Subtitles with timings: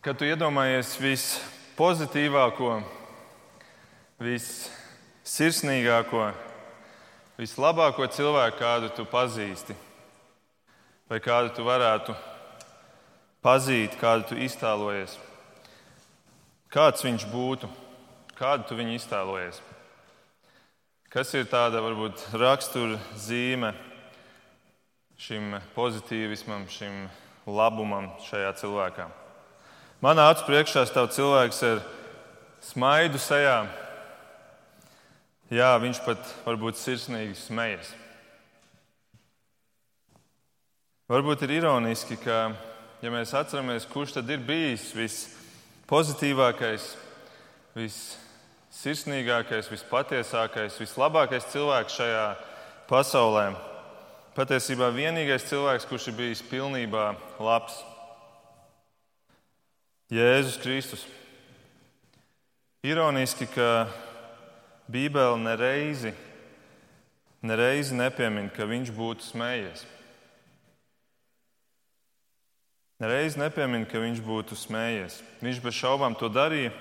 [0.00, 2.70] Kad tu iedomājies vispozitīvāko,
[4.24, 6.22] vissirsnīgāko,
[7.36, 9.76] vislabāko cilvēku, kādu tu pazīsti,
[11.04, 12.16] vai kādu tu varētu
[13.44, 15.20] pazīt, kādu tu iztēlojies,
[16.72, 17.68] kāds viņš būtu,
[18.40, 19.60] kādu tu viņu iztēlojies.
[21.12, 23.76] Kas ir tāda varbūt rakstura zīme
[25.20, 27.10] šim pozitīvismam, šim
[27.44, 29.19] labumam šajā cilvēkā?
[30.00, 31.80] Manā acu priekšā stāv cilvēks ar
[32.64, 33.66] smaidu sejā.
[35.52, 37.90] Jā, viņš pat varbūt sirsnīgi smejas.
[41.10, 42.38] Varbūt ir ironiski, ka,
[43.04, 46.94] ja mēs atceramies, kurš tad ir bijis vispozitīvākais,
[47.76, 48.16] viss
[48.80, 52.26] sirsnīgākais, vispatiesākais, vislabākais cilvēks šajā
[52.88, 53.50] pasaulē.
[54.32, 57.82] Patiesībā vienīgais cilvēks, kurš ir bijis pilnībā labs-
[60.10, 61.06] Jēzus Kristus.
[62.82, 63.86] Ironiski, ka
[64.90, 66.10] Bībele nereizi,
[67.46, 69.84] nereizi nepiemin, ka viņš būtu smējies.
[73.00, 75.22] Nereizi nepiemin, ka viņš būtu smējies.
[75.44, 76.74] Viņš bez šaubām to darīja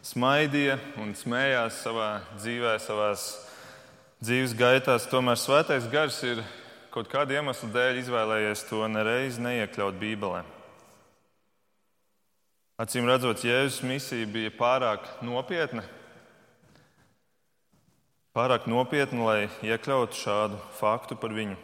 [0.00, 3.12] smaidīja un smējās savā dzīvē, savā
[4.24, 5.10] dzīves gaitās.
[5.12, 6.40] Tomēr svētais gars ir
[6.94, 10.46] kaut kāda iemesla dēļ izvēlējies to nereiz neiekļaut Bībelē.
[12.78, 15.82] Acīm redzot, Jēzus misija bija pārāk nopietna.
[18.30, 21.56] Pārāk nopietna, lai iekļautu šādu faktu par viņu.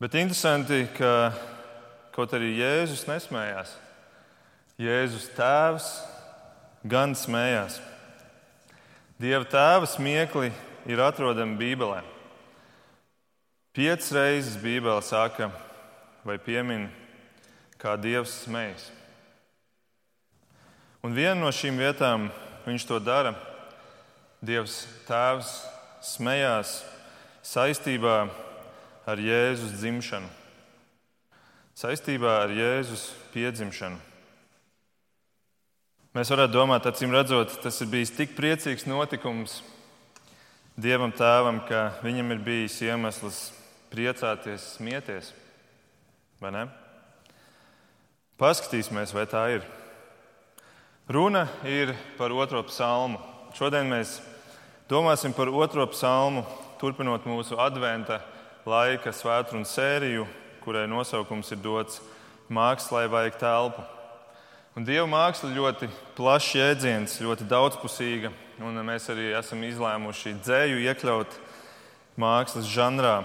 [0.00, 1.34] Bet interesanti, ka
[2.16, 3.74] kaut arī Jēzus nesmējās.
[4.80, 5.90] Jēzus tēvs
[6.88, 7.76] gan smējās.
[9.20, 10.48] Dieva tēva smiekli
[10.88, 12.00] ir atrodami Bībelē.
[13.76, 15.50] Piecas reizes Bībelē saka
[16.24, 16.88] vai piemin,
[17.80, 18.90] kā Dievs smējas.
[21.00, 22.28] Un viena no šīm vietām
[22.66, 23.32] viņš to dara.
[24.44, 25.54] Dievs Tēvs
[26.04, 26.78] smējās
[27.44, 28.22] saistībā
[29.08, 30.28] ar Jēzus dzimšanu,
[31.76, 34.00] saistībā ar Jēzus piedzimšanu.
[36.16, 39.60] Mēs varētu domāt, acīm redzot, tas ir bijis tik priecīgs notikums
[40.80, 43.40] Dievam Tēvam, ka viņam ir bijis iemesls
[43.92, 45.34] priecāties, smieties.
[46.40, 46.68] Vai ne?
[48.40, 49.64] Paskatīsimies, vai tā ir.
[51.12, 53.18] Runa ir par otro psalmu.
[53.52, 54.14] Šodien mēs
[54.88, 56.46] domāsim par otro psalmu,
[56.80, 58.22] turpinot mūsu adventa
[58.64, 60.24] laika svētdienas sēriju,
[60.64, 62.00] kurai nosaukums ir dots
[62.48, 63.84] Mākslā vajag telpu.
[64.72, 68.32] Un Dieva māksla ļoti plašs jēdziens, ļoti daudzpusīga.
[68.64, 71.40] Un mēs arī esam izlēmuši dzēju iekļaut
[72.16, 73.18] mākslas žanrā.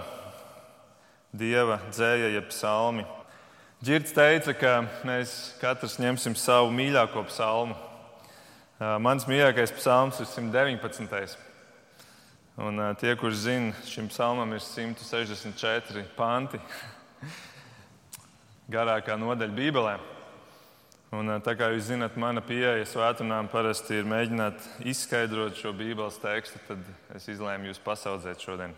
[1.32, 3.15] Dieva dzēja, jeb psalmi.
[3.86, 4.70] Girts teica, ka
[5.06, 7.76] mēs katrs ņemsim savu mīļāko psalmu.
[9.04, 11.36] Mans mīļākais psalms ir 119.
[12.66, 16.58] Un tie, kurš zina, šim psalmam ir 164 panti.
[18.74, 19.94] Garākā nodaļa Bībelē.
[21.14, 26.58] Un, tā kā jūs zinat, mana pieeja svētdienām parasti ir mēģināt izskaidrot šo Bībeles tekstu,
[26.66, 26.82] tad
[27.14, 28.74] es izlēmu jūs pasaudzēt šodien.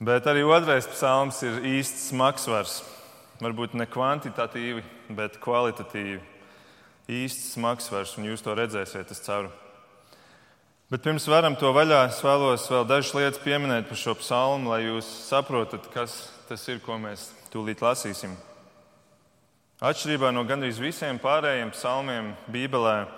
[0.00, 2.80] Bet arī otrais psalms ir īsts smagsvars.
[3.42, 4.84] Varbūt ne kvantitatīvi,
[5.16, 6.20] bet kvalitatīvi.
[7.10, 9.50] Īsts smagsvars, un jūs to redzēsiet, es ceru.
[10.92, 14.84] Bet pirms varam to vaļā, es vēlos vēl dažas lietas pieminēt par šo psalmu, lai
[14.84, 16.14] jūs saprotat, kas
[16.48, 18.36] tas ir, ko mēs tūlīt lasīsim.
[19.84, 23.08] Atšķirībā no gandrīz visiem pārējiem psalmiem Bībelē,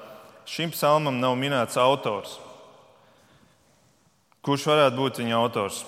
[0.49, 2.39] šim psalmam nav minēts autors.
[4.47, 5.83] Kurš varētu būt viņa autors?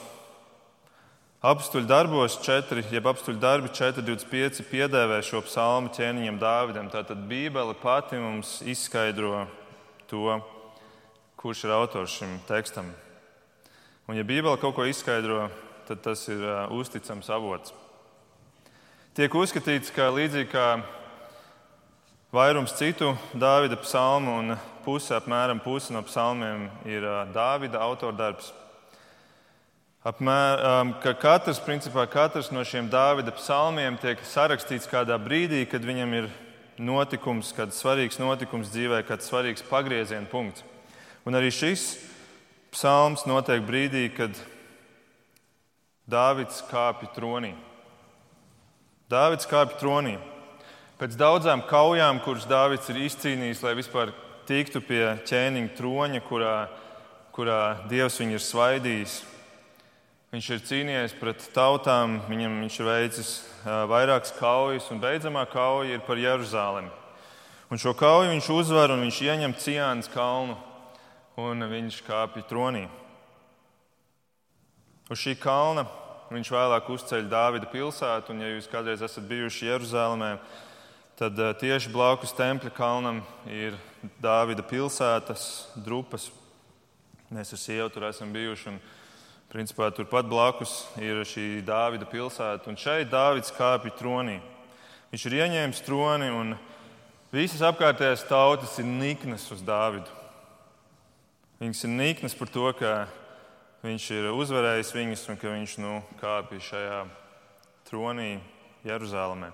[1.38, 6.88] Apstuļu darbos 4, jeb apstuļu darbi 4.25 piedēvē šo psalmu ķēniņam Dāvidam.
[6.90, 9.44] Tātad Bībele pati mums izskaidro
[10.10, 10.40] to,
[11.38, 12.90] kurš ir autors šim tekstam.
[14.10, 15.46] Un ja Bībele kaut ko izskaidro,
[15.86, 17.70] tad tas ir uh, uzticams avots.
[19.14, 20.68] Tiek uzskatīts, ka līdzīgi kā
[22.34, 28.50] vairums citu Dāvida psalmu, un puse, apmēram puse no psalmiem ir Dāvida autordarbs,
[30.06, 30.60] apmēr,
[31.02, 36.28] ka katrs, principā, katrs no šiem Dāvida psalmiem tiek sarakstīts kādā brīdī, kad viņam ir
[36.78, 40.62] notikums, kāds svarīgs notikums dzīvē, kāds svarīgs pagrieziena punkts.
[41.26, 41.96] Un arī šis
[42.72, 44.36] psalms notiek brīdī, kad
[46.08, 47.52] Dāvids kāpj tronī.
[49.12, 50.14] Dāvids kāpj tronī.
[50.98, 54.14] Pēc daudzām kaujām, kuras Dāvids ir izcīnījis, lai vispār
[54.48, 56.54] tiktu pie ķēniņa troņa, kurā,
[57.36, 57.60] kurā
[57.90, 59.18] Dievs viņu ir svaidījis,
[60.28, 63.28] Viņš ir cīnījies pret tautām, viņam viņš ir veicis
[63.64, 66.90] vairākas kaujas, un beidzamā kauja ir par Jeruzalemi.
[67.72, 70.58] Un šo kauju viņš uzvar un viņš ieņem Ciānas kalnu,
[71.40, 72.84] un viņš kāpj tronī.
[75.08, 75.86] Uz šī kalna
[76.28, 80.34] viņš vēlāk uzceļ Dāvida pilsētu, un, ja jūs kādreiz esat bijuši Jeruzalemē,
[81.16, 83.80] tad tieši blakus Tempļa kalnam ir
[84.20, 86.28] Dāvida pilsētas drupas.
[87.32, 88.76] Mēs ar sievu tur esam bijuši.
[88.76, 88.80] Un,
[89.48, 94.34] Principā turpat blakus ir šī Dāvida pilsēta, un šeit Dāvids kāpj tronī.
[95.08, 96.50] Viņš ir ieņēmis troni, un
[97.32, 100.12] visas apkārtējās tautas ir niknas uz Dāvidu.
[101.62, 102.90] Viņas ir niknas par to, ka
[103.86, 106.98] viņš ir uzvarējis viņus un ka viņš nu, kāpj šajā
[107.88, 108.34] tronī
[108.84, 109.48] Jeruzalemē.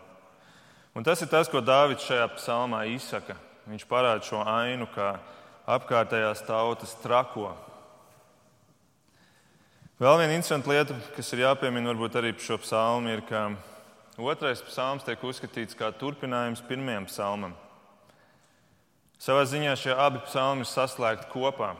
[0.98, 3.38] Un tas ir tas, ko Dāvids šajā psalmā izsaka.
[3.70, 5.12] Viņš parāda šo ainu, kā
[5.70, 7.52] apkārtējās tautas trako
[10.04, 13.46] Vēl viena interesanta lieta, kas ir jāpiemina varbūt arī par šo psalmu, ir, ka
[14.20, 17.54] otrais psalms tiek uzskatīts kā turpinājums pirmajam psalmam.
[19.16, 21.70] Savā ziņā šie abi psalmi ir saslēgti kopā.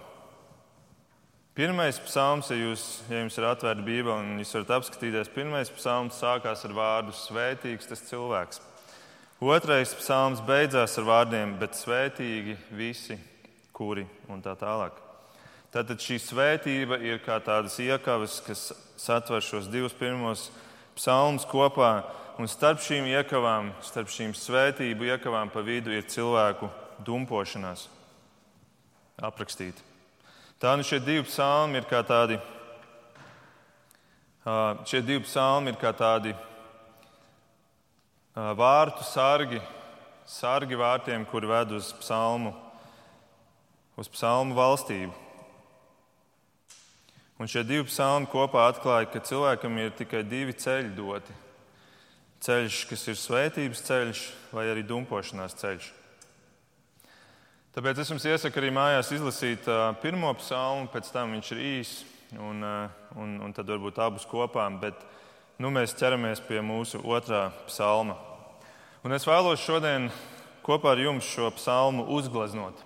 [1.52, 6.24] Pirmais psalms, ja, jūs, ja jums ir atvērta Bībele un jūs varat apskatīties, pirmais psalms
[6.24, 8.64] sākās ar vārdu Svētīgs tas cilvēks.
[9.44, 13.20] Otrais psalms beidzās ar vārdiem, bet svētīgi visi,
[13.76, 15.03] kuri un tā tālāk.
[15.74, 20.44] Tātad šī svētība ir kā tādas iekavas, kas satver šos divus pirmos
[20.94, 22.04] psalmus kopā.
[22.38, 26.68] Un starp šīm iekavām, starp šīm svētību iekavām pa vidu ir cilvēku
[27.02, 27.88] dumpošanās
[29.18, 29.82] aprakstīta.
[30.62, 32.38] Tā nu šie divi psalmi ir kā tādi,
[34.86, 36.36] šie divi psalmi ir kā tādi
[38.34, 39.58] vārtu sargi,
[40.22, 42.54] sargi vārtiem, kuri ved uz psalmu,
[43.98, 45.23] uz psalmu valstību.
[47.44, 51.34] Un šie divi psalmi kopā atklāja, ka cilvēkam ir tikai divi ceļi doti.
[52.40, 54.22] Ceļš, kas ir svētības ceļš,
[54.56, 55.90] vai arī dumpošanās ceļš.
[57.76, 59.68] Tāpēc es jums iesaku arī mājās izlasīt
[60.00, 61.98] pirmo psalmu, pēc tam viņš ir īss,
[62.32, 62.64] un,
[63.12, 64.64] un, un tad varbūt abus kopā.
[64.80, 65.04] Bet
[65.60, 68.16] nu, mēs ķeramies pie mūsu otrā psalma.
[69.04, 70.08] Un es vēlos šodien
[70.64, 72.80] kopā ar jums šo psalmu uzgleznot.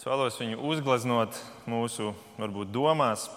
[0.00, 1.36] Es vēlos viņu uzgleznot
[1.68, 3.28] mūsu varbūt, domās,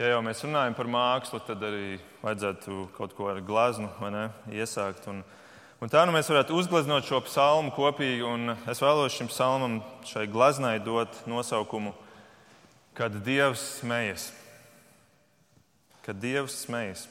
[0.00, 5.04] ja jau mēs runājam par mākslu, tad arī vajadzētu kaut ko ar glaznu ne, iesākt.
[5.12, 5.20] Un,
[5.80, 8.24] un tā nu mēs varētu uzgleznot šo psalmu kopīgi.
[8.70, 11.92] Es vēlos šim psalmam, šai glaznai, dot nosaukumu,
[12.96, 14.30] kad Dievs smejas.
[16.06, 17.04] Kad Dievs smejas.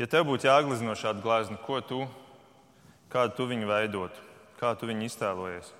[0.00, 2.02] Ja tev būtu jāglezno šāda glazna, ko tu,
[3.12, 4.28] kādu tu viņu veidotu,
[4.60, 5.72] kā tu viņu iztēlojies?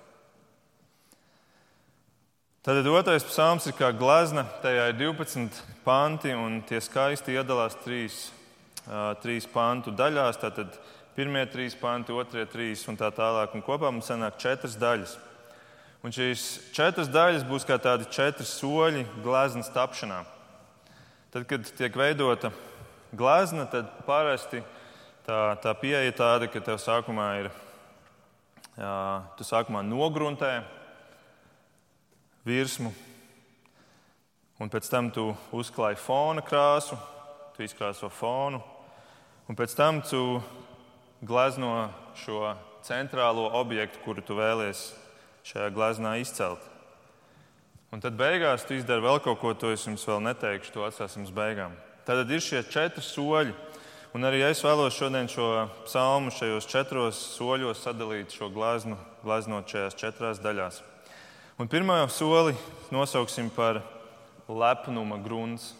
[2.63, 8.19] Tad otrais psalms ir kā glezna, tajā ir 12 panti, un tie skaisti iedalās trīs,
[9.19, 10.37] trīs pantu daļās.
[10.39, 10.77] Tātad
[11.11, 13.51] pirmie trīs panti, otrie trīs un tā tālāk.
[13.51, 15.17] Un kopā mums sanāk četras daļas.
[16.07, 20.21] Un šīs četras daļas būs kā tādi četri soļi gleznas tapšanā.
[21.35, 22.53] Tad, kad tiek veidota
[23.11, 24.61] glezna, tad parasti
[25.27, 27.51] tā, tā pieeja tāda, ka tev sākumā ir,
[28.79, 28.95] jā,
[29.35, 30.61] tu sākumā nogruntē
[32.47, 32.91] virsmu,
[34.59, 36.97] un pēc tam tu uzklāji fona krāsu,
[37.55, 38.59] tu izkrāso fonu,
[39.47, 40.41] un pēc tam tu
[41.23, 42.53] glezno šo
[42.83, 44.91] centrālo objektu, kuru tu vēlies
[45.47, 46.59] šajā gleznā izcelt.
[47.93, 51.27] Un tad beigās tu izdari vēl kaut ko, to es jums vēl neteikšu, to atstāsim
[51.27, 51.75] uz beigām.
[52.07, 53.53] Tad ir šie četri soļi.
[54.13, 59.97] Un arī es vēlos šodien šo psalmu šajos četros soļos sadalīt šo gleznu, gleznot šajās
[59.97, 60.83] četrās daļās.
[61.53, 62.55] Un pirmā soli
[62.89, 63.83] nosauksim par
[64.49, 65.75] lepnuma grunts.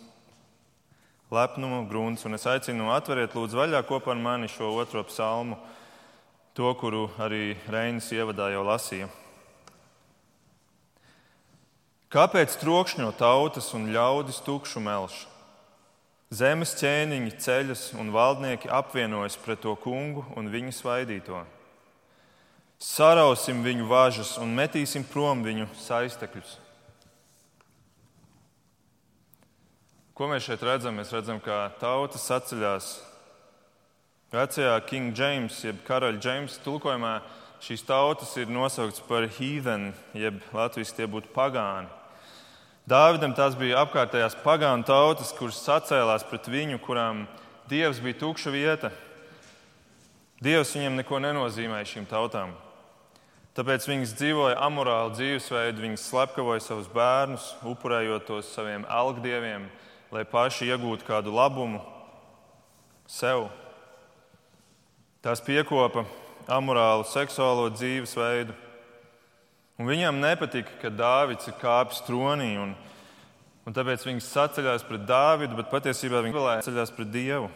[1.34, 2.25] Lepnuma grunts.
[2.30, 5.58] Un es aicinu atveriet lūdzu vaļā kopā ar mani šo otro psalmu,
[6.53, 9.10] to, kuru arī Reinis ievadā jau lasīja.
[12.13, 15.25] Kāpēc trokšņo tautas un ļaudis tukšu melšu?
[16.30, 21.42] Zemes ķēniņi ceļas un valdnieki apvienojas pret to kungu un viņa svaidīto.
[22.84, 26.58] Sarausim viņu važas un metīsim prom viņu saistekļus.
[30.13, 31.00] Ko mēs šeit redzam?
[31.00, 32.90] Mēs redzam, ka tauta saceļās.
[34.34, 37.13] Vecajā King James, jeb karaļa James tulkojumā,
[37.63, 41.88] šīs tautas ir nosauktas par heathen, jeb latviešu tie būtu pagāni.
[42.90, 47.24] Dāvidam tās bija apkārtējās pagānu tautas, kuras sacēlās pret viņu, kurām
[47.72, 48.92] dievs bija tukša vieta.
[50.44, 52.52] Dievs viņiem neko nenozīmēja šīm tautām.
[53.53, 59.67] Tāpēc viņas dzīvoja amorālu dzīvesveidu, viņas slepkavoja savus bērnus, upurējot tos saviem algdieviem,
[60.13, 61.83] lai paši iegūtu kādu labumu
[63.05, 63.51] sev.
[65.22, 66.07] Tās piekopa
[66.50, 68.57] amorālu seksuālo dzīvesveidu.
[69.77, 72.74] Un viņam nepatika, ka Dāvids ir kāpis tronī, un,
[73.69, 77.53] un tāpēc viņi saceļās pret Dāvidu, bet patiesībā viņi vēlējās ceļās pret Dievu.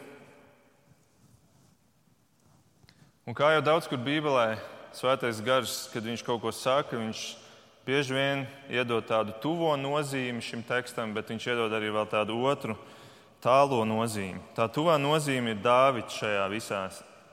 [3.28, 7.20] Un kā jau daudz kur Bībelē, Svētais Gars, kad viņš kaut ko saka, viņš
[7.86, 8.40] bieži vien
[8.74, 12.74] iedod tādu tuvo nozīmi šim tekstam, bet viņš iedod arī vēl tādu otru
[13.44, 14.42] tālo nozīmi.
[14.58, 16.82] Tā tuvā nozīme ir Dāvids šajā visā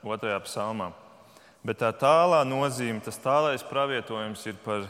[0.05, 0.91] otrajā psalmā.
[1.65, 4.85] Bet tā tālā nozīme, tas tālais pravietojums ir par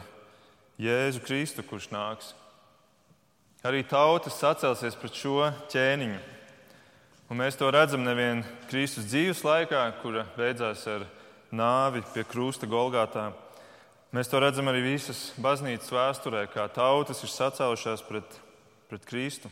[0.76, 2.34] Jēzu Kristu, kurš nāks.
[3.64, 6.20] Arī tautas sacelsies pret šo ķēniņu.
[7.32, 11.08] Un mēs to redzam nevien Kristus dzīves laikā, kura beidzās ar
[11.52, 13.30] nāvi pie krusta Golgātā.
[14.14, 18.38] Mēs to redzam arī visas baznīcas vēsturē, kā tautas ir sacēlušās pret,
[18.90, 19.50] pret Kristu.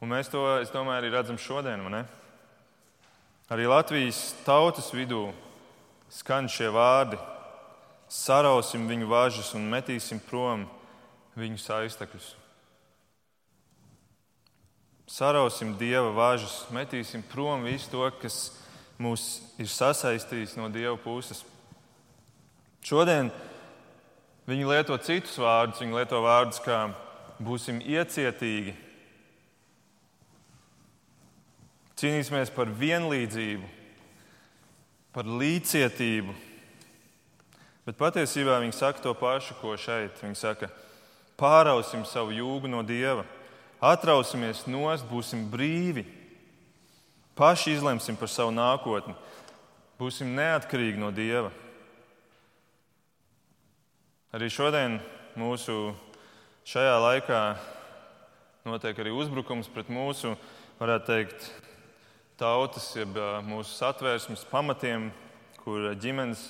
[0.00, 1.84] Un mēs to, es domāju, arī redzam šodien.
[3.50, 5.28] Arī Latvijas tautas vidū
[6.10, 7.18] skan šie vārdi:
[8.08, 10.64] sarausim viņu važas un metīsim prom
[11.38, 12.34] viņu aiztekļus.
[15.10, 18.59] Sarausim dieva važas, metīsim prom visu to, kas
[19.00, 21.42] mūs ir sasaistījis no dieva puses.
[22.84, 23.30] Šodien
[24.48, 25.80] viņi lieto citus vārdus.
[25.80, 26.82] Viņi lieto vārdus kā
[27.40, 28.74] būsim iecietīgi,
[32.00, 33.66] cīnīsimies par vienlīdzību,
[35.16, 36.36] par līdzcietību.
[37.88, 40.20] Bet patiesībā viņi saka to pašu, ko šeit.
[40.20, 40.68] Viņi saka,
[41.40, 43.24] pārausim savu jūgu no dieva
[43.80, 46.04] atrausimies nost, būsim brīvi,
[47.40, 49.14] paši izlemsim par savu nākotni,
[49.96, 51.48] būsim neatkarīgi no Dieva.
[54.36, 54.98] Arī šodien
[55.40, 55.94] mūsu
[56.68, 57.38] šajā laikā
[58.68, 60.34] notiek arī uzbrukums pret mūsu,
[60.82, 61.46] varētu teikt,
[62.36, 63.16] tautas, jeb
[63.48, 65.06] mūsu satvērsmes pamatiem,
[65.64, 66.42] kur ģimenes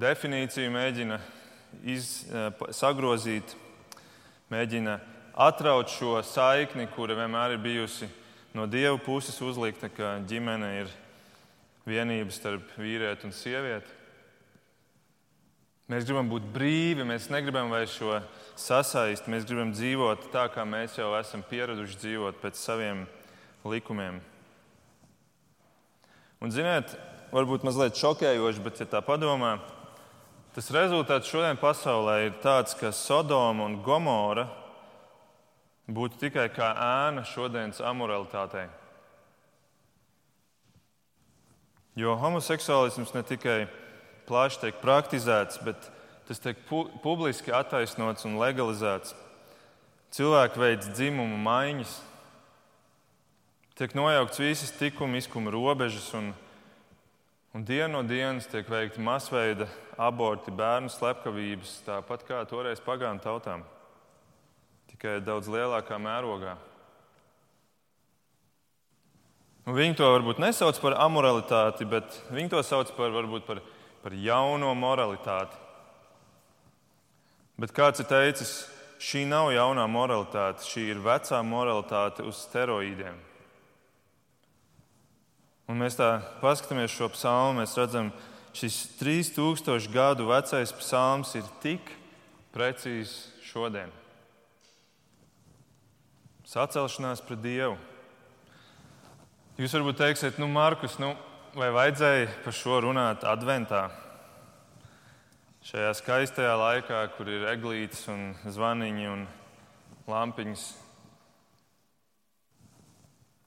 [0.00, 1.18] definīciju mēģina
[1.84, 2.22] iz,
[2.80, 3.52] sagrozīt,
[4.48, 4.96] mēģina
[5.36, 8.08] atraut šo saikni, kura vienmēr ir bijusi
[8.56, 10.92] no dieva puses uzlikta, ka ģimene ir
[11.88, 13.96] vienība starp vīrieti un sievieti.
[15.88, 18.18] Mēs gribam būt brīvi, mēs negribam vairs šo
[18.60, 23.06] sasaist, mēs gribam dzīvot tā, kā mēs jau esam pieraduši dzīvot pēc saviem
[23.64, 24.18] likumiem.
[26.44, 26.92] Un, ziniet,
[27.32, 29.56] varbūt mazliet šokējoši, bet, ja tā padomā,
[30.52, 34.44] tas rezultāts šodien pasaulē ir tāds, ka Sodoma un Gomora
[35.88, 38.66] būtu tikai kā ēna šodienas amoralitātei.
[41.98, 43.60] Jo homoseksuālisms ne tikai
[44.28, 45.88] plaši tiek praktizēts, bet
[46.28, 49.16] tas tiek pu publiski attaisnots un legalizēts.
[50.14, 51.96] Cilvēki veids dzimumu maiņas,
[53.80, 56.30] tiek nojaukts visas tikuma izkuma robežas, un,
[57.56, 59.66] un dienu no dienas tiek veikti masveida
[59.98, 63.66] aborti, bērnu slepkavības, tāpat kā toreiz pagānu tautām
[64.98, 66.56] tikai daudz lielākā mērogā.
[69.68, 73.60] Un viņi to varbūt nesauc par amoralitāti, bet viņi to sauc par, varbūt, par,
[74.02, 75.54] par jauno moralitāti.
[77.62, 78.56] Bet kāds ir teicis,
[78.98, 83.22] šī nav jaunā moralitāte, šī ir vecā moralitāte uz steroīdiem.
[85.68, 86.10] Un mēs tā
[86.42, 88.10] paskatāmies šo psalmu, mēs redzam,
[88.56, 91.92] šis 3000 gadu vecais psalms ir tik
[92.56, 93.92] precīzs šodien.
[96.48, 97.74] Sacelšanās pret Dievu.
[99.60, 101.10] Jūs varbūt teiksiet, nu, Markus, nu,
[101.52, 103.82] vai vajadzēja par šo runāt adventā?
[105.68, 109.26] Šajā skaistajā laikā, kur ir eglītes un zvaniņi un
[110.08, 110.64] lampiņas.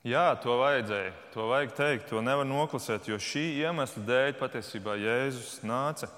[0.05, 1.17] Jā, to vajadzēja.
[1.33, 6.13] To vajag teikt, to nevar noklusēt, jo šī iemesla dēļ patiesībā Jēzus nāca.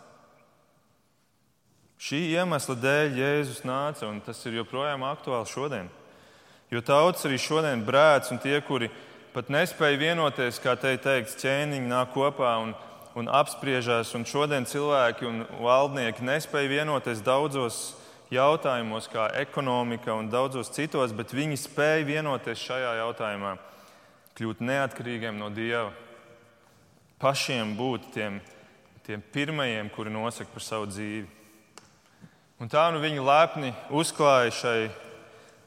[1.96, 5.94] Šī iemesla dēļ Jēzus nāca, un tas ir joprojām aktuāli šodien.
[6.74, 8.88] Jo tauts arī šodien brēc, un tie, kuri
[9.30, 12.72] pat nespēja vienoties, kā te teikts, ķēniņi nāk kopā un,
[13.14, 14.16] un apspriežās.
[14.18, 17.78] Un šodien cilvēki un valdnieki nespēja vienoties daudzos
[18.34, 23.54] jautājumos, kā ekonomika un daudzos citos, bet viņi spēja vienoties šajā jautājumā,
[24.34, 25.92] kļūt neatkarīgiem no Dieva,
[27.22, 28.42] pašiem būt tiem,
[29.06, 31.30] tiem pirmajiem, kuri nosaka par savu dzīvi.
[32.58, 34.80] Un tā nu viņi lepni uzklāja šai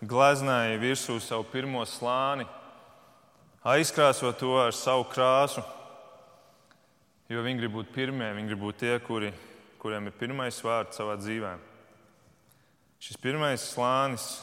[0.06, 2.46] gleznēja virsū savu pirmo slāni,
[3.66, 5.64] aizkrāsot to ar savu krāsu,
[7.28, 9.32] jo viņi grib būt pirmie, viņi grib būt tie, kuri,
[9.82, 11.56] kuriem ir pirmais vārds savā dzīvē.
[13.02, 14.36] Šis pirmais slānis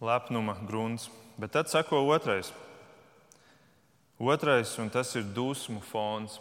[0.00, 1.10] lepnuma grunts.
[1.40, 2.52] Bet tad sako otrais.
[4.18, 6.40] Otrais, un tas ir dusmu fons.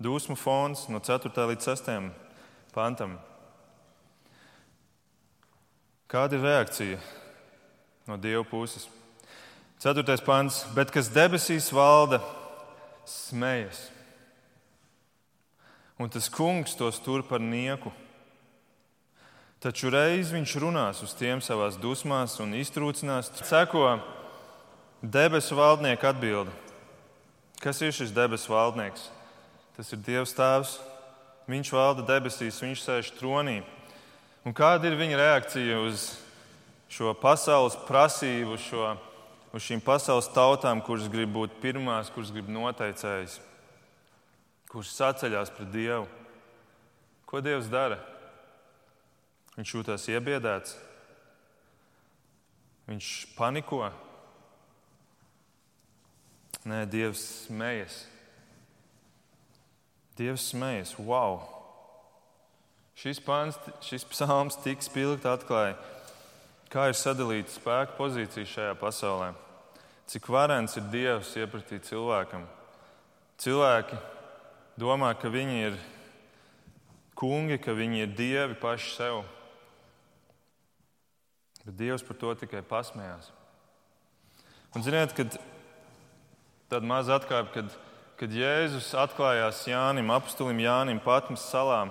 [0.00, 1.30] Dusmu fons no 4.
[1.52, 1.90] līdz 6.
[2.74, 3.18] pantam.
[6.10, 6.96] Kāda ir reakcija
[8.10, 8.88] no Dieva puses?
[9.78, 10.02] 4.
[10.26, 10.64] pants.
[10.74, 12.18] Bet kas debesīs valda,
[13.06, 13.84] smējas.
[16.02, 17.92] Un tas kungs tos tur par nieku.
[19.62, 23.30] Taču reiz viņš runās uz tiem savās dusmās un iztrūcinās.
[23.46, 24.00] Seko
[25.00, 26.50] debesu valdnieka atbildi.
[27.62, 29.10] Kas ir šis debesu valdnieks?
[29.76, 30.78] Tas ir Dievs Tēvs.
[31.46, 33.60] Viņš valda debesīs, viņš sēž tronī.
[34.40, 36.06] Un kāda ir viņa reakcija uz
[36.88, 38.94] šo pasaules prasību, šo,
[39.52, 43.36] uz šīm pasaules tautām, kuras grib būt pirmās, kuras grib noteicējas,
[44.72, 46.08] kuras saceļās pret Dievu?
[47.28, 48.00] Ko Dievs dara?
[49.58, 50.72] Viņš jūtas iebiedēts,
[52.88, 53.84] viņš paniko.
[56.64, 58.02] Nē, Dievs smējas.
[60.16, 60.96] Dievs smējas.
[60.96, 61.59] Wow!
[63.00, 65.72] Šis, pāns, šis psalms tik spilgti atklāja,
[66.68, 69.30] kā ir sadalīta spēka pozīcija šajā pasaulē.
[70.10, 72.42] Cik varens ir Dievs iepratī cilvēkam.
[73.40, 73.96] Cilvēki
[74.76, 75.78] domā, ka viņi ir
[77.16, 79.22] kungi, ka viņi ir dievi paši sev.
[81.64, 83.30] Bet Dievs par to tikai pasmējās.
[84.76, 85.38] Un ziniet, kad
[86.68, 87.72] tāda maza atkāpe, kad,
[88.20, 91.86] kad Jēzus atklājās Jānim, apstulim Jānim Patmas salā,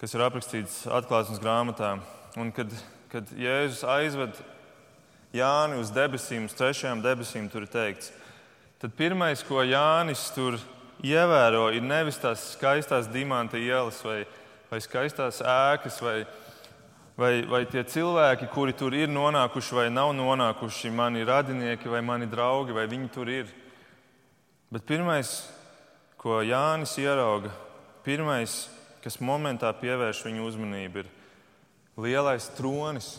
[0.00, 1.98] kas ir aprakstīts atklāsmes grāmatā,
[2.40, 2.72] un kad,
[3.12, 4.38] kad Jēzus aizved
[5.36, 8.08] Jāni uz debesīm, uz trešajām debesīm, tur ir teikts,
[8.80, 10.56] tad pirmais, ko Jānis tur
[11.04, 14.24] ievēro, ir nevis tās skaistās dimanta ielas vai,
[14.72, 16.16] vai skaistās ēkas vai,
[17.20, 22.26] vai, vai tie cilvēki, kuri tur ir nonākuši vai nav nonākuši, mani radinieki vai mani
[22.30, 23.54] draugi, vai viņi tur ir.
[24.72, 25.42] Bet pirmais,
[26.18, 27.52] ko Jānis ierauga,
[28.06, 28.64] pirmais,
[29.04, 31.10] kas momentā pievērš viņu uzmanību, ir
[32.00, 33.14] lielais tronis.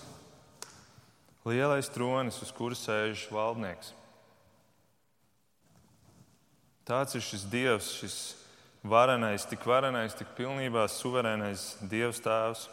[1.47, 3.95] Lielais tronis, uz kura sēž valdnieks.
[6.85, 8.17] Tāds ir šis Dievs, šis
[8.83, 12.67] varenais, tik varenais, tik pilnībā suverēnais Dievs Tēvs.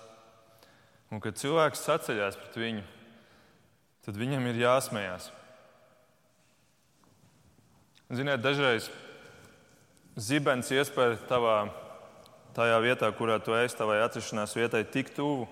[1.08, 2.84] Un kad cilvēks saceļās pret viņu,
[4.04, 5.30] tad viņam ir jāsmējās.
[8.08, 8.88] Ziniet, dažreiz
[10.16, 11.68] zibens iespēja tavā,
[12.56, 15.48] tajā vietā, kurā tu esi, tavai atrašanās vietai, tik tuvu,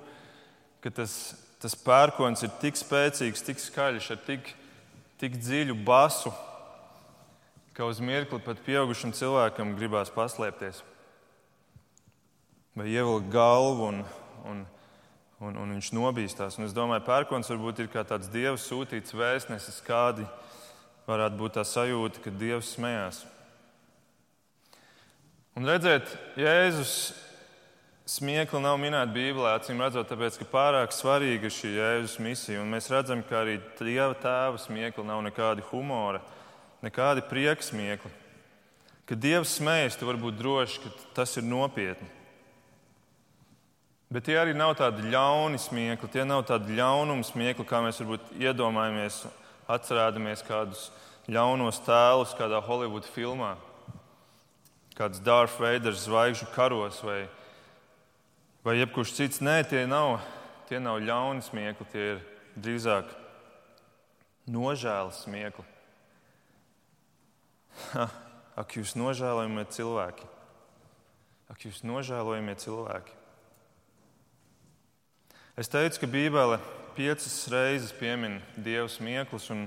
[0.84, 4.52] ka tas, tas pērkons ir tik spēcīgs, tik skaļš, ar tik,
[5.20, 6.32] tik dziļu basu,
[7.76, 10.80] ka uz mirkli pat pieaugušam cilvēkam gribās paslēpties
[12.76, 14.00] vai ievilkt galvu un,
[14.48, 14.64] un
[15.42, 16.58] un, un viņš nobīstās.
[16.58, 20.26] Un es domāju, pērkons varbūt ir kā tāds dieva sūtīts vēstnesis, kādi
[21.06, 23.24] varētu būt tā sajūta, ka dievs smējās.
[25.56, 27.14] Un redziet, Jēzus
[28.04, 32.60] smiekli nav minēta Bībelē, acīm redzot, tāpēc, ka pārāk svarīga ir šī Jēzus misija.
[32.60, 36.20] Un mēs redzam, ka arī Dieva tēva smiekli nav nekādi humora,
[36.84, 38.12] nekādi prieka smiekli.
[39.08, 42.10] Kad Dievs smējas, tu vari būt drošs, ka tas ir nopietni.
[44.12, 48.36] Bet tie arī nav tādi ļauni smiekli, tie nav tādi ļaunumi smiekli, kā mēs varbūt
[48.44, 49.22] iedomājamies,
[49.72, 50.90] atcerēdamies kādus
[51.32, 53.54] ļaunos tēlus kādā Holivudas filmā.
[54.96, 57.26] Kāds Darth Vader zvaigžņu karos vai,
[58.64, 59.42] vai jebkurš cits.
[59.44, 60.22] Nē, tie nav,
[60.70, 62.22] tie nav ļauni smiekli, tie ir
[62.56, 63.10] drīzāk
[64.48, 65.66] nožēlas smiekli.
[67.92, 68.06] Ha,
[68.56, 70.24] ak, jūs nožēlojamie cilvēki!
[71.52, 73.12] Ak, jūs nožēlojamie cilvēki!
[75.60, 76.56] Es teicu, ka Bībele
[76.96, 79.66] piecas reizes piemin dievu smieklus, un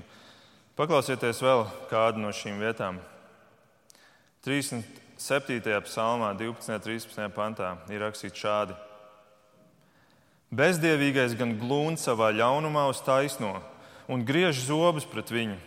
[0.78, 2.98] paklausieties vēl kādu no šīm vietām.
[5.20, 5.60] 37.
[5.84, 6.72] psalmā, 12.
[6.72, 7.26] un 13.
[7.36, 8.72] pantā ir rakstīts šādi:
[10.48, 13.58] Bezdievīgais gan glūn savā ļaunumā uz taisno
[14.08, 15.58] un griež zobus pret viņu,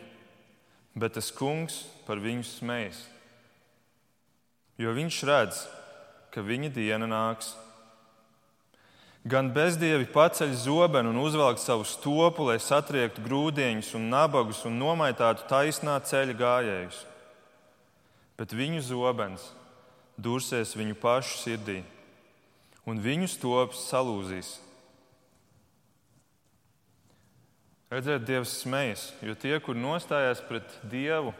[0.98, 3.06] bet tas kungs par viņu smējas.
[4.82, 5.62] Jo viņš redz,
[6.34, 7.54] ka viņa diena nāks
[9.24, 15.46] Gan bezdievi paceļ zobenu un uzvelk savu stopu, lai satriektu grūdienus un nabagus un nomaitātu
[15.48, 16.98] taisnā ceļa gājējus.
[18.40, 19.46] Bet viņu zobens
[20.18, 21.82] dursies viņu pašu sirdī,
[22.86, 24.56] un viņu stops salūzīs.
[27.94, 31.34] Redziet, Dievs smējas, jo tie, kur nostājās pret Dievu,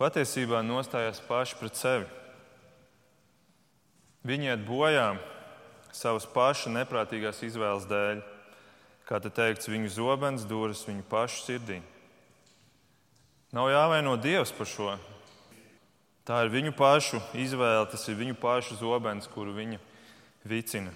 [0.00, 2.08] patiesībā nostājās paši pret sevi.
[4.24, 5.14] Viņi iet bojā
[5.96, 8.22] savas paša neprātīgās izvēles dēļ.
[9.10, 11.80] kā te teikts, viņu zobens duras viņu pašu sirdī.
[13.50, 14.92] Nav jāvaino Dievs par šo.
[16.30, 19.80] Tā ir viņu pašu izvēle, tas ir viņu pašu zobens, kuru viņi
[20.46, 20.92] vicina.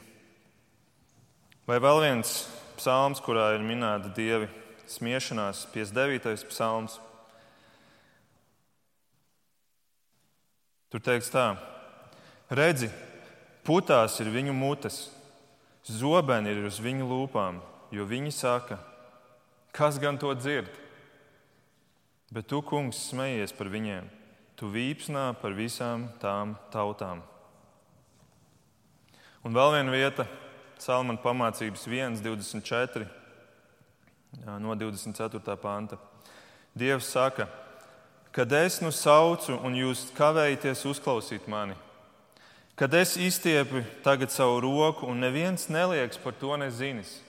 [1.66, 2.36] Vai vēl viens
[2.78, 4.46] psalms, kurā ir minēta dievi
[4.86, 6.46] smiešanās, 59.
[6.52, 7.00] psalms.
[10.94, 11.48] Tur teikts tā,
[12.46, 12.94] redzi,
[13.66, 15.08] putās ir viņu mutes,
[15.82, 17.58] zobeni ir uz viņu lūpām,
[17.90, 18.78] jo viņi saka,
[19.74, 20.70] kas gan to dzird?
[22.30, 24.13] Bet tu, kungs, smejies par viņiem,
[24.58, 27.22] tu vīpsnā par visām tām tautām.
[29.44, 30.26] Un vēl viena vieta,
[30.80, 33.06] Salmana pamācības 1, 24,
[34.60, 35.56] no 24.
[35.60, 35.98] panta.
[36.74, 37.46] Dievs saka,
[38.34, 41.76] kad es nu saucu un jūs kavējaties uzklausīt mani,
[42.74, 47.20] kad es izstiepu tagad savu roku un neviens nelieks par to nezinis.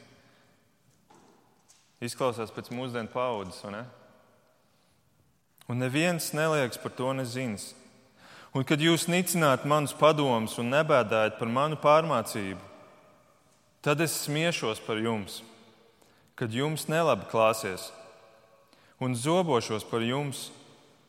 [2.02, 3.84] Izklausās pēc mūsdienu paudzes, vai ne?
[5.66, 7.74] Un neviens nelieks par to nezinis.
[8.56, 12.62] Un kad jūs nicināt manus padomus un nebēdājat par manu pārmācību,
[13.84, 15.42] tad es smiešos par jums,
[16.40, 17.90] kad jums nelabi klāsies,
[19.02, 20.48] un zobošos par jums,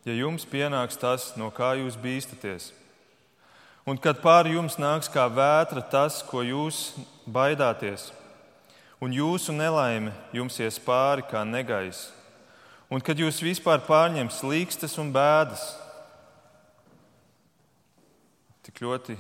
[0.09, 2.73] ja jums pienāks tas, no kā jūs bīstaties.
[3.87, 6.97] Un kad pāri jums nāks kā vētra tas, ko jūs
[7.31, 8.09] baidāties,
[8.99, 12.11] un jūsu nelaime jums ies pāri kā negaiss,
[12.91, 15.65] un kad jūs vispār pārņems līkstas un bēdas,
[18.67, 19.17] tik ļoti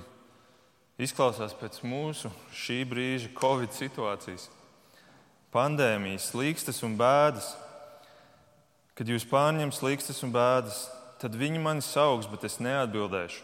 [1.02, 4.48] izklausās pēc mūsu šī brīža Covid situācijas,
[5.54, 7.54] pandēmijas, līkstas un bēdas.
[8.96, 10.86] Kad jūs pārņems līkstas un bēdas,
[11.20, 13.42] tad viņi mani saugs, bet es neatbildēšu.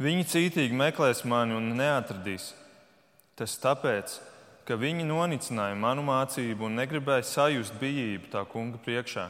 [0.00, 2.50] Viņi cītīgi meklēs mani un neatradīs.
[3.36, 4.18] Tas tāpēc,
[4.68, 9.26] ka viņi nonicināja manu mācību un negribēja sajust bijību tā kunga priekšā,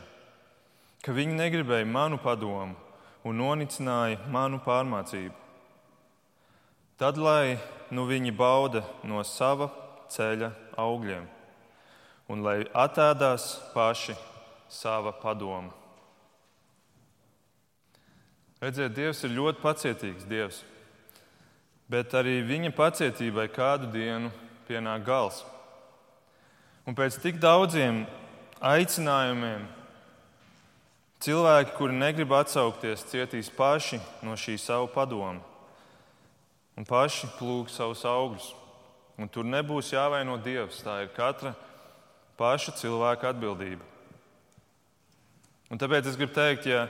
[1.04, 2.76] ka viņi negribēja manu padomu
[3.24, 5.36] un nonicināja manu pārmācību.
[7.00, 7.56] Tad, lai
[7.90, 9.70] nu viņi bauda no sava
[10.12, 11.24] ceļa augļiem,
[12.28, 14.16] un lai attēdās paši
[14.68, 15.72] sava padoma.
[18.60, 20.60] Redziet, Dievs ir ļoti pacietīgs Dievs,
[21.88, 24.28] bet arī viņa pacietībai kādu dienu
[24.68, 25.40] pienāk gals.
[26.84, 28.04] Un pēc tik daudziem
[28.60, 29.64] aicinājumiem
[31.20, 35.44] cilvēki, kuri negrib atsaukties, cietīs paši no šī savu padomu
[36.80, 38.46] un paši plūg savus augļus.
[39.20, 40.80] Un tur nebūs jāvaino Dievs.
[40.80, 41.52] Tā ir katra
[42.40, 43.84] paša cilvēka atbildība.
[45.70, 46.86] Un tāpēc es gribu teikt, ja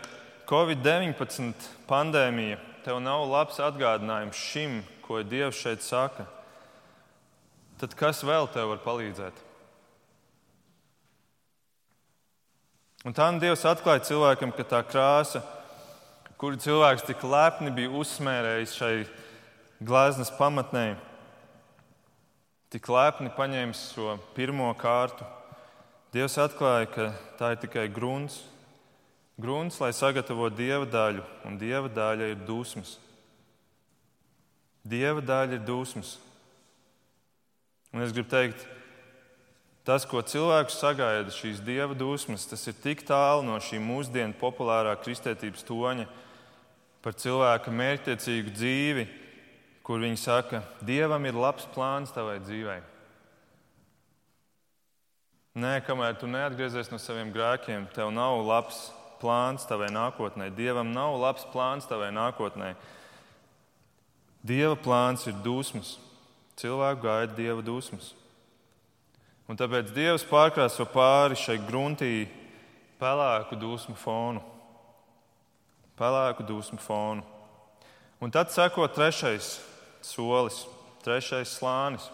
[0.49, 6.29] Covid-19 pandēmija tev nav labs atgādinājums šim, ko Dievs šeit saka,
[7.83, 9.50] tad kas vēl tev var palīdzēt?
[13.01, 15.41] Un tā nu Dievs atklāja cilvēkam, ka tā krāsa,
[16.37, 18.95] kuru cilvēks tik lepni bija uzsmērējis šai
[19.81, 20.99] gleznas pamatnē,
[22.69, 25.25] tik lepni paņēmis šo pirmo kārtu,
[26.13, 27.05] Dievs atklāja, ka
[27.39, 28.41] tā ir tikai grunts,
[29.41, 32.97] grunts, lai sagatavotu dieva daļu, un dieva daļa ir dusmas.
[34.83, 36.17] Dieva daļa ir dusmas.
[37.95, 38.67] Un es gribu teikt,
[39.91, 44.93] tas, ko cilvēks sagaida, šīs dieva dusmas, tas ir tik tālu no šī mūsdienu populārā
[45.03, 46.07] kristietības toņa
[47.03, 49.07] par cilvēka mērķtiecīgu dzīvi,
[49.83, 52.79] kur viņi saka, Dievam ir labs plāns tavai dzīvei.
[55.59, 60.53] Nē, kamēr tu neatgriezies no saviem grēkiem, tev nav labs plāns tavai nākotnē.
[60.55, 62.77] Dievam nav labs plāns tavai nākotnē.
[64.47, 65.97] Dieva plāns ir dusmas.
[66.61, 68.15] Cilvēku gaida dieva dusmas.
[69.51, 72.29] Un tāpēc Dievs pārkrāso pāri šai gruntī
[73.01, 74.45] pelēku dusmu fonu.
[75.99, 77.25] Pelēku dusmu fonu.
[78.23, 79.57] Un tad seko trešais
[80.07, 80.63] solis,
[81.03, 82.07] trešais slānis.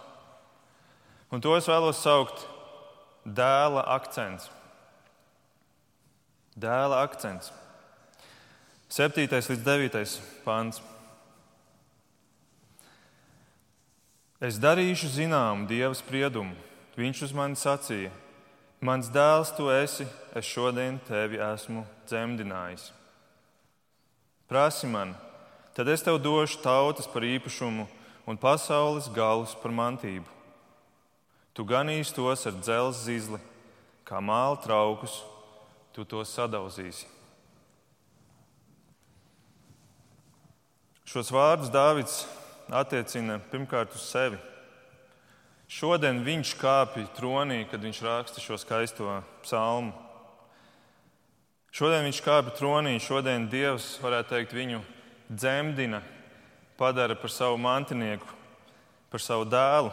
[1.28, 2.46] Un to es vēlos saukt
[3.26, 4.48] dēla akcents.
[6.56, 7.50] Dēla akcents.
[8.88, 9.26] 7.
[9.28, 10.14] līdz 9.
[10.46, 10.80] pāns.
[14.40, 16.56] Es darīšu zināmu Dieva spriedumu.
[16.96, 18.10] Viņš uz mani sacīja:
[18.80, 20.06] Mans dēls, tu esi,
[20.36, 22.90] es šodien tevi esmu dzemdinājis.
[24.46, 25.14] Prasi man,
[25.76, 27.84] Tad es tev došu tautas par īpašumu
[28.24, 30.24] un pasaules galus par mantību.
[31.52, 33.40] Tu ganīsi tos ar dzelzceļa zizli,
[34.08, 35.18] kā māla traukus,
[35.92, 37.04] tu tos sadauzīsi.
[41.04, 42.16] Šos vārdus Dārvids
[42.72, 44.40] attiecina pirmkārt uz sevi,
[45.66, 49.90] Šodien viņš kāpj tronī, kad viņš raksta šo skaisto psalmu.
[51.74, 54.78] Šodien viņš kāpj tronī, šodien Dievs, varētu teikt, viņu
[55.26, 56.00] dzemdina,
[56.78, 58.30] padara par savu mantinieku,
[59.10, 59.90] par savu dēlu.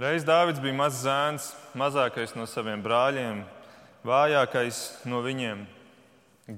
[0.00, 3.42] Reiz Dāvids bija mazs zēns, mazākais no saviem brāļiem,
[4.04, 5.64] vājākais no viņiem,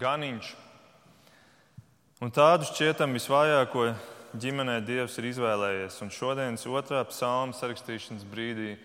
[0.03, 0.53] ganiņš.
[2.22, 3.92] Un tādu šķietam visvājāko
[4.38, 5.98] ģimenē Dievs ir izvēlējies.
[6.04, 8.76] Un šodienas otrā psalma sarakstīšanas brīdī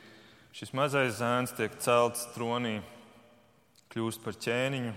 [0.56, 2.80] šis mazais zēns tiek celts tronī,
[3.94, 4.94] kļūst par ķēniņu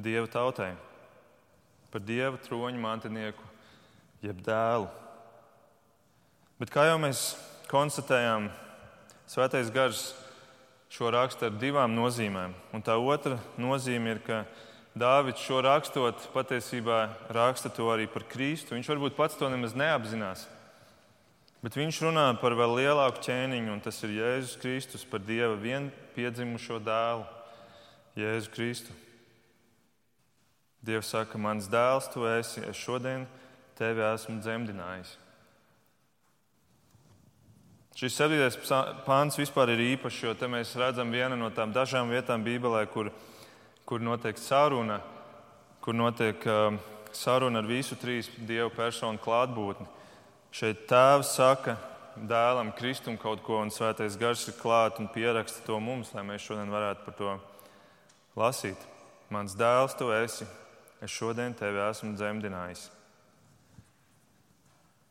[0.00, 0.72] Dieva tautai,
[1.92, 3.44] par Dieva troņa mantinieku,
[4.24, 4.88] jeb dēlu.
[6.60, 7.30] Bet kā jau mēs
[7.70, 8.50] konstatējām,
[9.30, 10.08] Svētais Gars
[10.90, 12.56] šo raksta ar divām nozīmēm.
[12.74, 14.40] Un tā otra nozīme ir, ka
[14.98, 18.74] Dāvids šo rakstot, patiesībā raksta to arī par Kristu.
[18.74, 20.48] Viņš varbūt pats to nemaz neapzinās.
[21.62, 26.80] Bet viņš runā par vēl lielāku ķēniņu, un tas ir Jēzus Kristus, par Dieva vienpiedzimušo
[26.82, 27.26] dēlu,
[28.18, 28.96] Jēzu Kristu.
[30.80, 33.28] Dievs saka, mans dēls, tu esi, es šodien
[33.78, 35.12] tevi esmu dzemdinājis.
[38.00, 38.56] Šis septītais
[39.04, 43.10] pāns vispār ir īpašs, jo te mēs redzam vienu no tām dažām vietām Bībelē, kur
[43.90, 45.00] kur notiek saruna,
[45.82, 46.76] kur notiek uh,
[47.10, 49.88] saruna ar visu trīs dievu personu klātbūtni.
[50.54, 51.74] Šeit tēvs saka
[52.14, 56.46] dēlam, Kristum kaut ko, un svētais gars ir klāt un pieraksta to mums, lai mēs
[56.46, 57.34] šodien varētu par to
[58.38, 58.78] lasīt.
[59.34, 60.46] Mans dēls, tu esi,
[61.02, 62.86] es šodien tevi esmu dzemdinājis.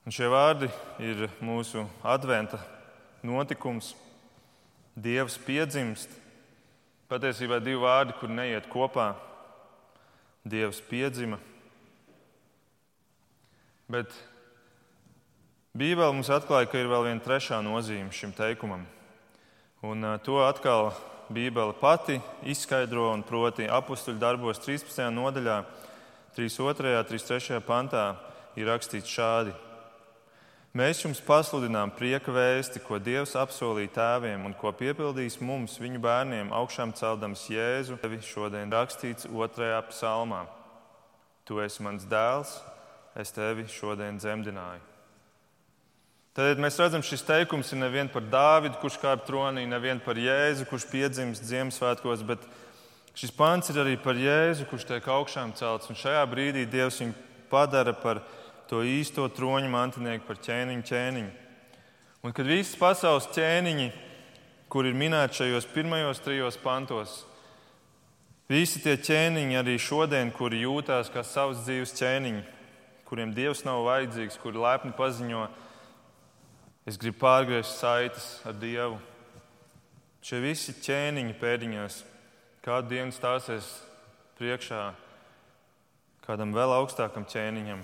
[0.07, 0.71] Un šie vārdi
[1.03, 2.61] ir mūsu adventa
[3.27, 3.91] notikums.
[4.95, 6.15] Dievs piedzimst,
[7.09, 9.15] Patiesībā divi vārdi, kur neiet kopā.
[10.45, 11.39] Dievs piedzima.
[13.89, 14.13] Bet
[15.73, 18.85] Bībele mums atklāja, ka ir vēl viena trešā nozīme šim teikumam.
[19.81, 20.91] Un to atkal
[21.33, 25.09] Bībele pati izskaidro, un proti, apakstuļu darbos 13.
[25.13, 25.63] nodaļā,
[26.37, 26.93] 32.
[26.93, 27.57] un 33.
[27.65, 28.05] pantā
[28.53, 29.57] ir rakstīts šādi:
[30.69, 36.51] Mēs jums pasludinām prieka vēsti, ko Dievs apsolīja tēviem un ko piepildīs mums, viņu bērniem,
[36.53, 37.97] augšām celdams Jēzu.
[37.97, 40.43] Tevi šodien rakstīts otrajā psalmā.
[41.49, 42.53] Tu esi mans dēls,
[43.17, 44.85] es tevi šodien dzemdināju.
[46.37, 50.69] Tad mēs redzam, šis teikums ir nevien par Dāvidu, kurš kāp tronī, nevien par Jēzu,
[50.69, 52.45] kurš piedzimst Ziemassvētkos, bet
[53.17, 55.89] šis pants ir arī par Jēzu, kurš tiek augšām celts.
[55.89, 57.17] Un šajā brīdī Dievs viņu
[57.49, 58.21] padara par
[58.69, 61.31] to īsto troņu mantinieku par ķēniņu ķēniņu.
[62.21, 63.89] Un kad visas pasaules ķēniņi,
[64.69, 67.23] kur ir minēti šajos pirmajos trijos pantos,
[68.51, 72.45] visi tie ķēniņi arī šodien, kuri jūtās kā savs dzīves ķēniņi,
[73.09, 75.47] kuriem Dievs nav vajadzīgs, kuri lepni paziņo,
[76.85, 78.99] es gribu pārgriezt saites ar Dievu.
[80.21, 82.01] Šie visi ķēniņi pēdiņās
[82.61, 83.65] kādu dienu stāsies
[84.37, 84.89] priekšā
[86.27, 87.81] kādam vēl augstākam ķēniņam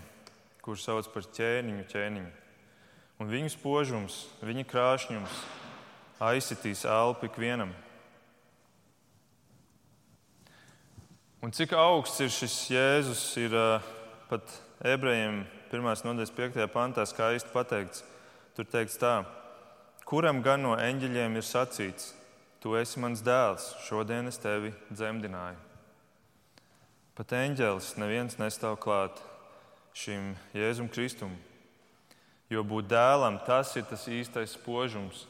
[0.65, 2.31] kurš sauc par ķēniņu ķēniņu.
[3.21, 5.35] Un viņu spožums, viņa krāšņums
[6.25, 7.69] aizsitīs elpu ikvienam.
[11.45, 13.85] Un cik augsts ir šis Jēzus, ir uh,
[14.31, 14.49] pat
[14.81, 15.85] ebrejiem 1.
[16.07, 16.57] nodaļas 5.
[16.73, 18.01] pantā skaisti pateikts.
[18.57, 19.19] Tur teikts tā,
[20.07, 22.13] kuram gan no eņģeļiem ir sacīts,
[22.63, 25.59] tu esi mans dēls, šodien es tevi dzemdināju.
[27.15, 29.19] Pat eņģelis neviens nestāv klāt,
[29.95, 31.31] šim Jēzum Kristum.
[32.51, 35.23] Jo būt dēlam, tas ir tas īstais spožums.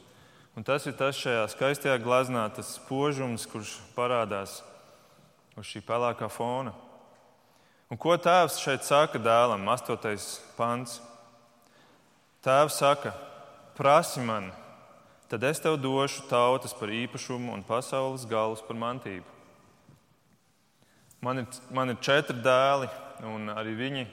[0.56, 4.58] Un tas ir tas šajā skaistajā glaznā, tas spožums, kurš parādās
[5.56, 6.74] uz šī pelēkā fona.
[7.92, 9.62] Un ko tēvs šeit saka dēlam?
[9.70, 10.18] 8.
[10.58, 10.98] pants.
[12.42, 13.14] Tēvs saka,
[13.78, 14.50] prasi man,
[15.30, 19.26] tad es tev došu tautas par īpašumu un pasaules galus par mantību.
[21.22, 22.90] Man ir, man ir četri dēli,
[23.26, 24.06] un arī viņi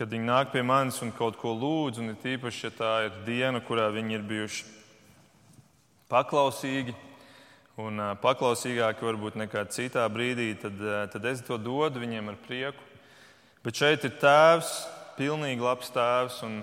[0.00, 3.16] kad viņi nāk pie manis un kaut ko lūdz, un it īpaši, ja tā ir
[3.26, 4.68] diena, kurā viņi ir bijuši
[6.08, 6.94] paklausīgi
[7.84, 10.78] un paklausīgāki varbūt nekā citā brīdī, tad,
[11.12, 12.80] tad es to dodu viņiem ar prieku.
[13.60, 14.70] Bet šeit ir tēvs,
[15.18, 16.54] pilnīgi labs tēvs, un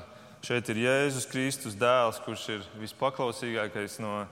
[0.48, 4.24] šeit ir Jēzus Kristus dēls, kurš ir vispaklausīgākais no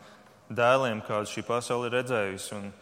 [0.49, 2.57] dēliem, kādu šī pasaule ir redzējusi.
[2.57, 2.73] Un,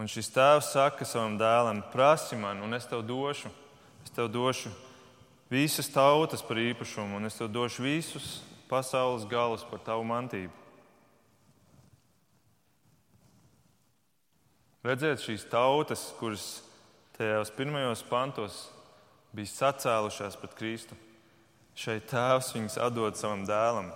[0.00, 3.52] un šis tēvs saka savam dēlam, prasi man, un es tev došu.
[4.06, 4.72] Es tev došu
[5.52, 10.54] visas tautas par īpašumu, un es tev došu visus pasaules galus par tavu mantību.
[14.82, 16.62] Redziet, šīs tautas, kuras
[17.14, 18.56] tajos pirmajos pantos
[19.36, 20.96] bija sacēlušās pret Kristu,
[21.78, 23.92] šeit tēvs viņus atdod savam dēlam.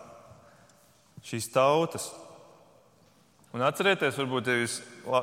[1.26, 2.12] šīs tautas.
[3.52, 4.76] Un atcerieties, varbūt, ja jūs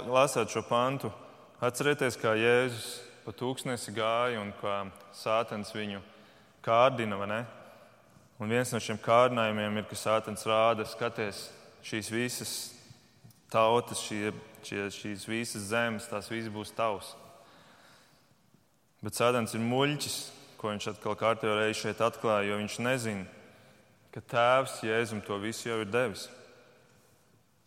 [0.09, 1.13] lasāt šo pantu,
[1.61, 6.01] atcerieties, kā Jēzus pa tūkstnesi gāja un kā Sātens viņu
[6.63, 7.43] kārdina.
[8.41, 11.45] Un viens no šiem kārdinājumiem ir, ka Sātens rāda, skaties,
[11.85, 12.53] šīs visas
[13.53, 14.31] tautas, šie,
[14.65, 17.13] šie, šīs visas zemes, tās visas būs tavs.
[19.03, 20.17] Bet Sātens ir muļķis,
[20.57, 23.25] ko viņš atkal kārtībā reizi šeit atklāja, jo viņš nezina,
[24.15, 26.29] ka Tēvs Jēzum to visu jau ir devis.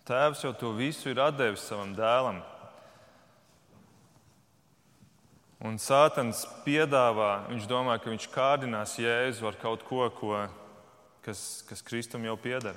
[0.07, 2.39] Tēvs jau to visu ir devis savam dēlam.
[5.67, 10.45] Un Sātans piedāvā, viņš domā, ka viņš kārdinās Jēzu ar kaut ko, ko
[11.25, 12.77] kas, kas Kristum jau pieder.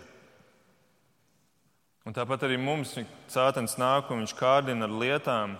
[2.07, 2.95] Un tāpat arī mums
[3.29, 5.57] Sātans nāk un viņš kārdina ar lietām,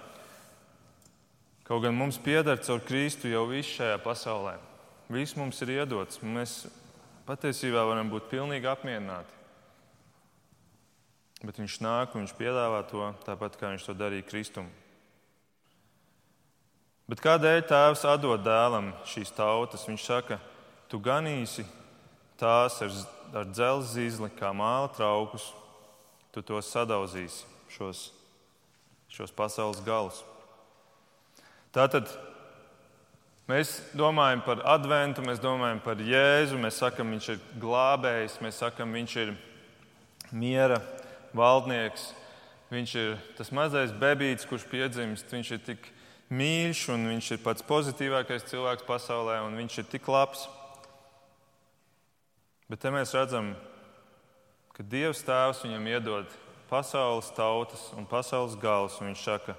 [1.68, 4.56] kaut gan mums pieder caur Kristu jau viss šajā pasaulē.
[5.14, 6.24] Viss mums ir iedots.
[6.26, 6.64] Mēs
[7.30, 9.38] patiesībā varam būt pilnīgi apmierināti.
[11.46, 14.72] Bet viņš nāk un viņš piedāvā to tāpat, kā viņš to darīja Kristum.
[17.10, 19.88] Bet kādēļ tēvs atdod dēlam šīs tautas?
[19.90, 20.38] Viņš saka,
[20.92, 21.66] tu ganīsi
[22.38, 22.94] tās ar,
[23.34, 25.50] ar dzelzceļa zīzli, kā māla traukus,
[26.36, 28.10] tu tos sadauzīsi, šos,
[29.10, 30.22] šos pasaules galus.
[31.74, 32.10] Tātad
[33.50, 38.92] Mēs domājam par adventu, mēs domājam par Jēzu, mēs sakām, viņš ir glābējs, mēs sakām,
[38.94, 39.32] viņš ir
[40.30, 40.78] miera
[41.34, 42.12] valdnieks,
[42.70, 45.90] viņš ir tas mazais bebīts, kurš piedzimst, viņš ir tik
[46.30, 50.48] mīļš un viņš ir pats pozitīvākais cilvēks pasaulē un viņš ir tik labs.
[52.70, 53.56] Bet te mēs redzam,
[54.76, 56.38] ka Dievs Tēvs viņam iedod
[56.70, 59.58] pasaules tautas un pasaules galus, un viņš saka,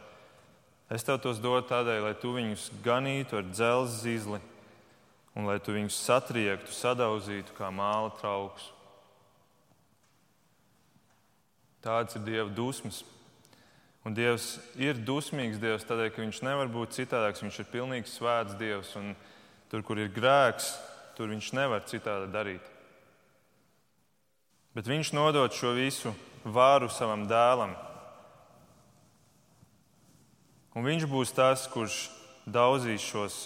[0.91, 4.41] Es tev tos dodu tādēļ, lai tu viņus ganītu ar dzelzceļa zīzli
[5.39, 8.65] un lai tu viņus satriektu, sadauzītu kā māla trauks.
[11.81, 13.05] Tāds ir Dieva dusmas.
[14.09, 17.43] Un Dievs ir dusmīgs Dievs tādēļ, ka Viņš nevar būt citādāks.
[17.45, 18.95] Viņš ir pilnīgi svēts Dievs.
[18.97, 19.13] Un
[19.73, 20.73] tur, kur ir grēks,
[21.19, 22.73] tur Viņš nevar citādi darīt.
[24.77, 27.77] Bet Viņš nodod šo visu vāru savam dēlam,
[30.71, 32.07] Un viņš būs tas, kurš
[32.47, 33.39] daudzīs šos,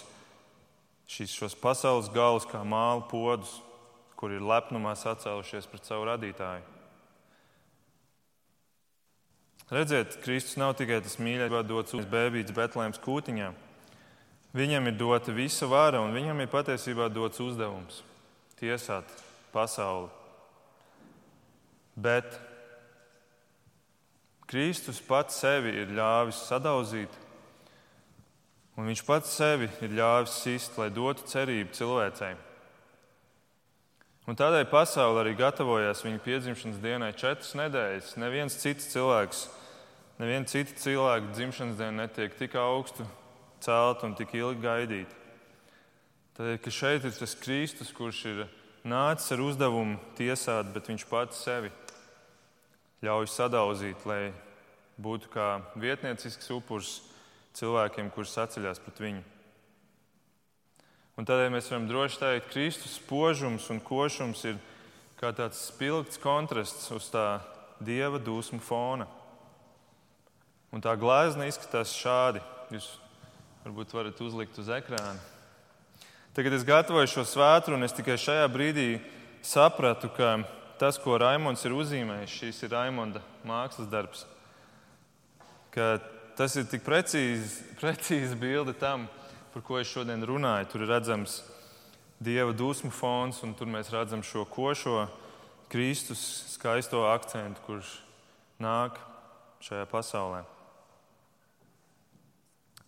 [1.09, 3.57] šis, šos pasaules galus kā māla podus,
[4.15, 6.74] kur ir lepnumā sacēlušies pret savu radītāju.
[9.69, 13.47] Redziet, Kristus nav tikai tas mīļākais, dots uz bērnības Betlēmas kūtiņā.
[14.55, 18.03] Viņam ir dota visa vara, un viņam ir patiesībā dots uzdevums
[18.59, 19.09] tiesāt
[19.51, 20.11] pasauli.
[21.97, 22.37] Bet
[24.45, 27.09] Kristus pats sevi ir ļāvis sadauzīt,
[28.77, 32.35] un viņš pats sevi ir ļāvis sist, lai dotu cerību cilvēcei.
[34.25, 38.15] Un tādēļ pasaule arī gatavojās viņa piedzimšanas dienai četras nedēļas.
[38.17, 39.43] Neviens cits cilvēks,
[40.17, 43.05] neviena cita cilvēka dzimšanas diena netiek tik augstu
[43.61, 45.13] celt un tik ilgi gaidīt.
[46.39, 48.41] Tādēļ, ka šeit ir tas Kristus, kurš ir
[48.81, 51.69] nācis ar uzdevumu tiesāt, bet viņš pats sevi
[53.05, 54.33] ļauj sadauzīt, lai
[54.97, 56.97] būtu kā vietniecisks upurs
[57.55, 59.34] cilvēkiem, kurš sacēlās pret viņu.
[61.15, 64.57] Un tādēļ mēs varam droši teikt, ka Kristus spožums un košums ir
[65.19, 67.39] kā tāds spilgts kontrasts uz tā
[67.79, 69.07] dieva dusmu fona.
[70.75, 72.43] Un tā glezna izskatās šādi.
[72.75, 72.89] Jūs
[73.63, 75.21] varbūt varat uzlikt uz ekrāna.
[76.35, 78.89] Tagad es gatavoju šo svētru, un es tikai šajā brīdī
[79.45, 80.41] sapratu, ka
[80.81, 84.25] tas, ko Raimons ir uzzīmējis, šis ir Raimonda mākslas darbs,
[85.71, 85.95] ka
[86.35, 89.07] tas ir tik precīzi, precīzi bilde tam,
[89.55, 90.67] par ko es šodien runāju.
[90.67, 91.37] Tur ir redzams
[92.19, 95.05] dieva dusmu fons, un tur mēs redzam šo košo
[95.71, 96.19] Kristus
[96.51, 97.93] skaisto akcentu, kurš
[98.59, 98.99] nāk
[99.63, 100.41] šajā pasaulē.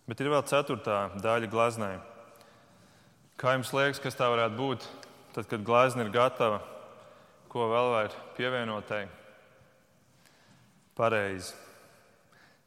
[0.04, 1.94] Bet ir vēl ceturtā daļa gleznai.
[3.40, 4.84] Kā jums liekas, kas tā varētu būt,
[5.38, 6.60] tad, kad glezna ir gatava?
[7.48, 8.92] Ko vēl var pievienot?
[11.00, 11.56] Pareizi.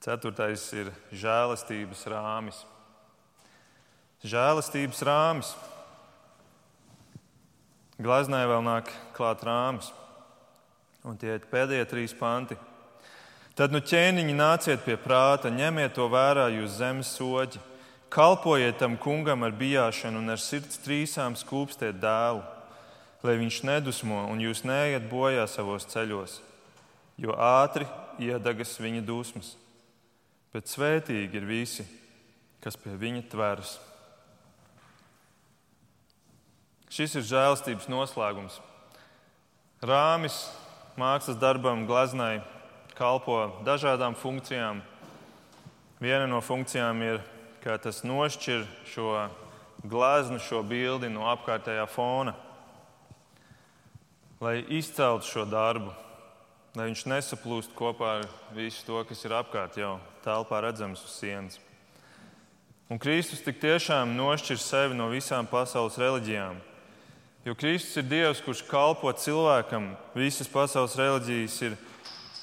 [0.01, 2.65] Ceturtais ir žēlastības rāmis.
[4.27, 5.49] Žēlastības rāmis.
[8.01, 9.89] Glaznē vēl nāk klāt rāmis.
[11.05, 12.57] Un tie ir pēdējie trīs panti.
[13.57, 17.59] Tad nu ķēniņi nāciet pie prāta, ņemiet to vērā jūs zemes soģi,
[18.13, 22.45] kalpojiet tam kungam ar bijāšanu un ar sirds trīsām skūpstiet dēlu
[23.23, 26.39] lai viņš nedusmo un jūs neiet bojā savos ceļos,
[27.21, 27.85] jo ātri
[28.21, 29.55] iedegas viņa dusmas.
[30.51, 31.85] Bet svētīgi ir visi,
[32.61, 33.77] kas pie viņa tveras.
[36.91, 38.57] Šis ir žēlstības noslēgums.
[39.79, 40.35] Rāmis
[40.99, 42.41] mākslas darbam, gleznai,
[42.97, 44.81] kalpo dažādām funkcijām.
[46.03, 47.21] Viena no funkcijām ir,
[47.63, 49.13] ka tas nošķir šo
[49.87, 52.33] gleznu, šo bildi no apkārtējā fona,
[54.43, 55.93] lai izceltu šo darbu,
[56.75, 58.27] lai viņš nesaplūst kopā ar
[58.57, 59.93] visu to, kas ir apkārt jau
[60.25, 61.61] telpā redzams uz sienas.
[62.91, 66.59] Un Kristus tik tiešām nošķir sevi no visām pasaules reliģijām.
[67.45, 69.95] Jo Kristus ir Dievs, kurš kalpo cilvēkam.
[70.13, 71.77] Visas pasaules reliģijas ir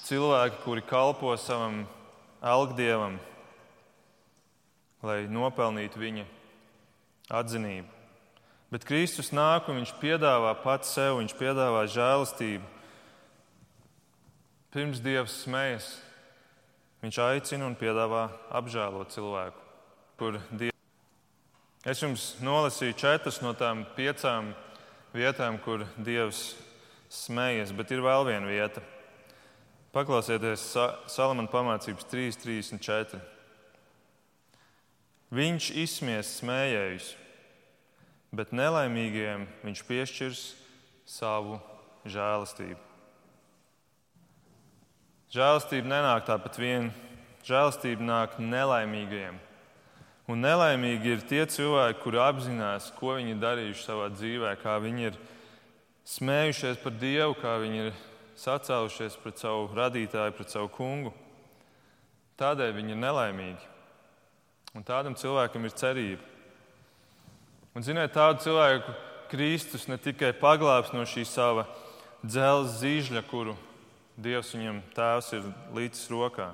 [0.08, 1.84] cilvēki, kuri kalpo savam
[2.42, 3.14] algdievam,
[5.06, 6.26] lai nopelnītu viņa
[7.30, 7.86] atzinību.
[8.74, 12.66] Bet Kristus nāk un viņš piedāvā pats sev, viņš piedāvā žēlastību.
[14.74, 15.92] Pirms Dievs smējas,
[17.06, 19.68] viņš aicina un piedāvā apžēlot cilvēku.
[21.86, 24.56] Es jums nolasīju četras no tām piecām
[25.14, 26.52] vietām, kur Dievs
[27.12, 28.82] smējas, bet ir vēl viena vieta.
[29.94, 30.66] Paklausieties,
[31.08, 33.20] Salamana pamācības 3.34.
[35.32, 37.08] Viņš izsmies smējējus,
[38.32, 40.44] bet nelaimīgiem viņš piešķirs
[41.08, 41.58] savu
[42.08, 42.80] žēlastību.
[45.32, 46.88] Žēlastība nenāk tāpat vien,
[47.44, 49.36] žēlastība nāk nelaimīgajiem.
[50.28, 55.16] Un nelaimīgi ir tie cilvēki, kuri apzinās, ko viņi darījuši savā dzīvē, kā viņi ir
[56.08, 57.96] smējušies par Dievu, kā viņi ir
[58.36, 61.14] sacēlušies pret savu radītāju, pret savu kungu.
[62.38, 63.70] Tādēļ viņi ir nelaimīgi.
[64.76, 66.22] Un tādam cilvēkam ir cerība.
[67.72, 68.92] Un, ziniet, tādu cilvēku
[69.32, 71.64] Kristus ne tikai paglābs no šī sava
[72.20, 73.56] dzelzceļa zīžļa, kuru
[74.18, 75.44] Dievs viņam tēvs ir
[75.76, 76.52] līdzs rokā.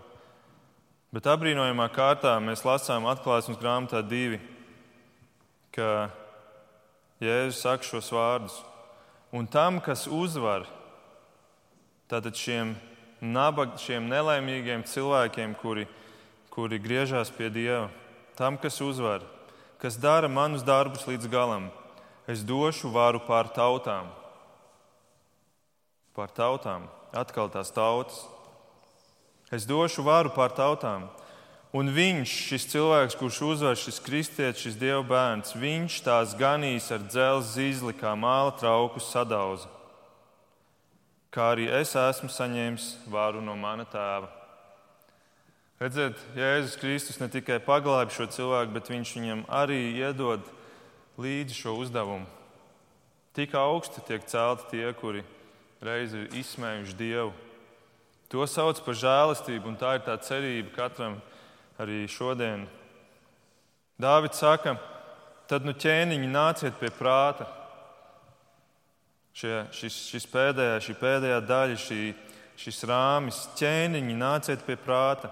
[1.14, 4.40] Bet apbrīnojamā kārtā mēs lasām atklāsmes grāmatā divi,
[5.70, 6.08] ka
[7.22, 8.56] Jēzus saka šos vārdus.
[9.30, 10.66] Un tam, kas uzvar,
[12.10, 12.74] tātad šiem,
[13.22, 15.86] nabag, šiem nelaimīgiem cilvēkiem, kuri,
[16.50, 17.86] kuri griežās pie Dieva,
[18.34, 19.22] tam, kas uzvar,
[19.78, 21.70] kas dara manus darbus līdz galam,
[22.26, 24.10] es došu varu pār tautām.
[26.18, 28.24] Pār tautām, atkal tās tautas.
[29.54, 31.06] Es došu varu pār tautām.
[31.74, 37.02] Un viņš, šis cilvēks, kurš uzvar šis kristietis, šis dieva bērns, viņš tās ganīs ar
[37.02, 39.70] dzelzceļa zīzli, kā māla trauku sadauza.
[41.34, 44.30] Kā arī es esmu saņēmis varu no mana tēva.
[45.82, 50.46] Redziet, Jēzus Kristus ne tikai paglābi šo cilvēku, bet viņš viņam arī iedod
[51.18, 52.30] līdzi šo uzdevumu.
[53.34, 55.26] Tik augsti tiek celti tie, kuri
[55.82, 57.34] reiz ir izsmējuši Dievu.
[58.34, 61.20] To sauc par žēlastību, un tā ir tā cerība katram
[61.78, 62.64] arī šodien.
[63.94, 64.72] Dāvids saka,
[65.46, 67.46] tad nu ķēniņi nāciet pie prāta.
[69.38, 72.00] Šie, šis, šis pēdējā, šī pēdējā daļa, šī,
[72.58, 75.30] šis rāmis, ķēniņi nāciet pie prāta.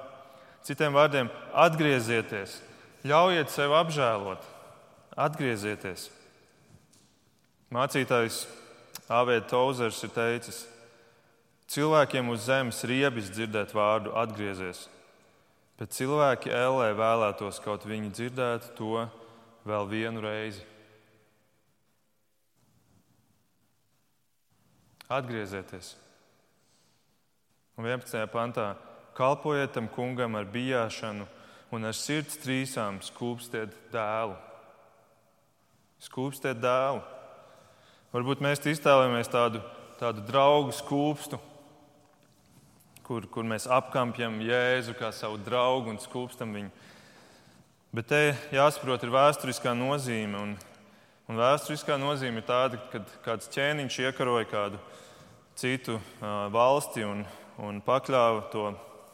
[0.63, 2.61] Citiem vārdiem, atgriezieties,
[3.03, 4.47] ļaujiet sev apžēlot,
[5.19, 6.07] atgriezieties.
[7.75, 8.45] Mācītājs
[9.11, 10.69] Āvēta Tauzers ir teicis,
[11.73, 14.85] cilvēkiem uz zemes riebis dzirdēt vārdu atgriezies,
[15.81, 19.07] bet cilvēki ellē vēlētos kaut viņi dzirdētu to
[19.69, 20.65] vēl vienu reizi.
[25.13, 25.95] Atgriezieties!
[27.77, 28.21] Un 11.
[28.33, 28.75] pantā
[29.17, 31.27] kalpojiet tam kungam ar bijāšanu
[31.73, 34.37] un ar sirds trīsām skūpstiet dēlu.
[36.05, 37.01] Skūpstiet dēlu.
[38.13, 39.63] Varbūt mēs iztēlojamies tādu,
[40.01, 41.41] tādu draugu skūpstu,
[43.13, 46.71] kur, kur mēs apkampjam Jēzu kā savu draugu un skūpstam viņu.
[47.93, 48.21] Bet te
[48.55, 50.39] jāsaprot, ir vēsturiskā nozīme.
[50.41, 50.53] Un,
[51.29, 54.81] un vēsturiskā nozīme ir tāda, ka kāds ķēniņš iekaroja kādu
[55.61, 57.21] citu uh, valsti un,
[57.61, 58.71] un pakļāva to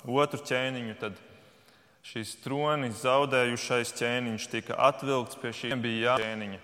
[0.07, 1.18] otru ķēniņu, tad
[2.07, 6.61] šis tronis zaudējušais ķēniņš tika atvilkts pie šiem bija ķēniņa,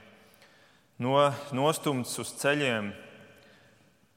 [1.03, 1.17] no,
[1.51, 2.93] nostumts uz ceļiem,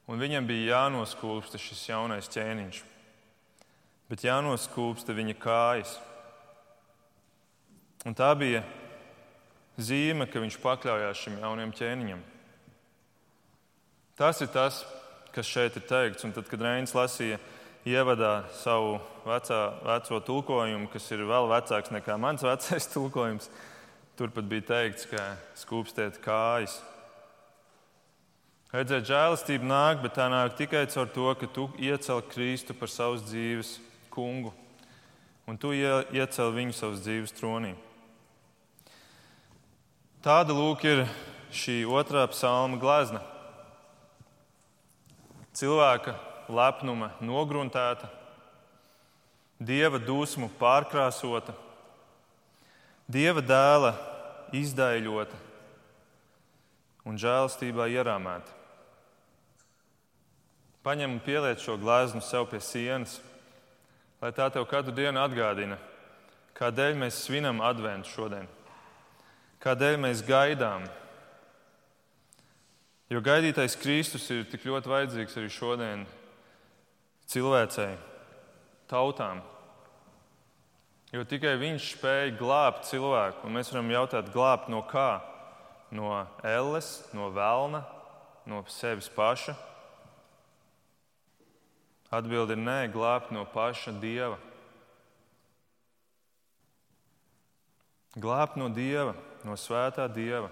[0.05, 2.83] un viņam bija jānoskūpsta šis jaunais ķēniņš.
[4.07, 5.97] Bet jānoskūpsta viņa kājas.
[8.07, 8.61] Un tā bija
[9.75, 12.21] zīme, ka viņš pakļāvās šim jaunajam ķēniņam.
[14.17, 14.81] Tas ir tas,
[15.35, 16.23] kas šeit ir teikts.
[16.25, 17.37] Un tad, kad Reinis lasīja
[17.87, 18.97] ievadā savu
[19.27, 23.51] vecā, veco tulkojumu, kas ir vēl vecāks nekā mans vecais tulkojums.
[24.17, 25.25] Turpat bija teikts, ka
[25.59, 26.79] skūpstiet kājas.
[28.73, 33.21] Redzēt, žēlastība nāk, bet tā nāk tikai caur to, ka tu iecel Kristu par savas
[33.27, 33.77] dzīves
[34.17, 34.55] kungu
[35.47, 37.71] un tu iecel viņu savas dzīves tronī.
[40.25, 41.05] Tāda lūk ir
[41.55, 43.21] šī otrā psalma glezna.
[45.55, 46.17] Cilvēka
[46.51, 48.09] lepnuma nogruntēta,
[49.57, 51.55] dieva dusmu pārkrāsota,
[53.07, 53.93] dieva dēla
[54.57, 55.39] izdaļota
[57.07, 58.51] un žēlastībā ierāmēta.
[60.83, 63.17] Paņem un pieliec šo gleznu sev pie sienas,
[64.21, 65.77] lai tā tev katru dienu atgādina,
[66.57, 68.47] kādēļ mēs svinam adventu šodien,
[69.63, 70.87] kādēļ mēs gaidām.
[73.07, 76.07] Jo gaidītais Kristus ir tik ļoti vajadzīgs arī šodien
[77.31, 77.93] cilvēcei,
[78.89, 79.39] tautām.
[81.15, 85.21] Jo tikai Viņš spēja glābt cilvēku, un mēs varam jautāt, glābt no kā?
[85.87, 86.11] No
[86.43, 87.79] elles, no vēlna,
[88.43, 89.55] no sevis paša.
[92.07, 94.37] Atbilde ir nē, glābt no paša dieva.
[98.17, 100.47] Glābt no dieva, no svētā dieva.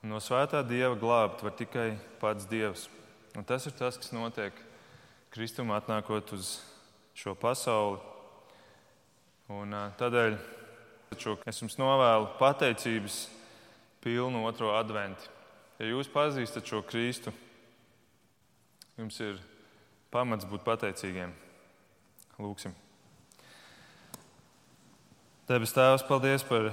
[0.00, 1.90] Un no svētā dieva glābt var tikai
[2.22, 2.86] pats dievs.
[3.36, 4.54] Un tas ir tas, kas notiek
[5.34, 6.54] Kristum atnākot uz
[7.18, 8.00] šo pasauli.
[9.50, 10.38] Un, tādēļ
[11.50, 13.24] es jums novēlu pateicības
[14.00, 15.26] pilnu otro adventu.
[15.82, 17.32] Ja jūs pazīstat šo Kristu,
[19.00, 19.40] jums ir
[20.10, 21.32] pamats būt pateicīgiem.
[22.40, 22.74] Lūksim.
[25.50, 26.70] Debes Tēvs, paldies par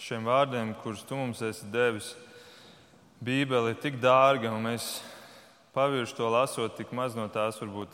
[0.00, 2.14] šiem vārdiem, kurus Tu mums esi devis.
[3.24, 4.98] Bībele ir tik dārga, un mēs
[5.76, 7.92] pavirši to lasot, tik maz no tās varbūt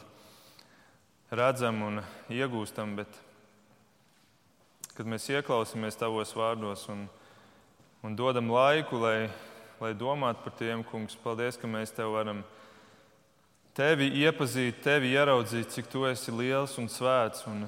[1.31, 2.97] redzam un iegūstam.
[2.99, 3.11] Bet,
[4.97, 7.07] kad mēs ieklausāmies Tavos vārdos un,
[8.03, 9.31] un dodam laiku, lai,
[9.83, 12.59] lai domātu par tiem, Kungs, paldies, ka mēs Tev varam izdarīt
[13.77, 17.65] tevi iepazīt, tevi ieraudzīt, cik tu esi liels un svēts, un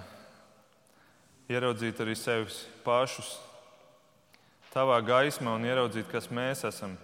[1.48, 2.52] ieraudzīt arī sevi
[2.84, 3.38] pašus
[4.74, 6.96] tavā gaismā un ieraudzīt, kas mēs esam.